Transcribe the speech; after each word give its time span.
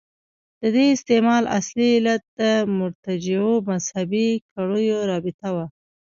د 0.61 0.63
دې 0.75 0.85
استعمال 0.95 1.43
اصلي 1.57 1.87
علت 1.97 2.23
د 2.39 2.41
مرتجعو 2.77 3.53
مذهبي 3.69 4.29
کړیو 4.53 4.97
رابطه 5.11 5.47
وه. 5.55 5.65